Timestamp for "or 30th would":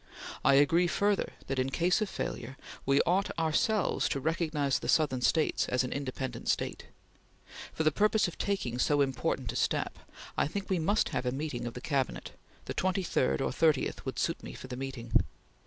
13.41-14.17